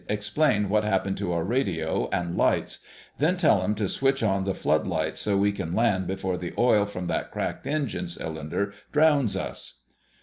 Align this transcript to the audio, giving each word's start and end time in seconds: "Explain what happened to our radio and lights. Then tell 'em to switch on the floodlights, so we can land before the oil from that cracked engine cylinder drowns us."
"Explain 0.09 0.67
what 0.67 0.83
happened 0.83 1.15
to 1.17 1.31
our 1.31 1.43
radio 1.43 2.09
and 2.11 2.35
lights. 2.35 2.79
Then 3.19 3.37
tell 3.37 3.61
'em 3.61 3.75
to 3.75 3.87
switch 3.87 4.23
on 4.23 4.45
the 4.45 4.55
floodlights, 4.55 5.21
so 5.21 5.37
we 5.37 5.51
can 5.51 5.75
land 5.75 6.07
before 6.07 6.37
the 6.37 6.55
oil 6.57 6.87
from 6.87 7.05
that 7.05 7.29
cracked 7.29 7.67
engine 7.67 8.07
cylinder 8.07 8.73
drowns 8.91 9.37
us." 9.37 9.81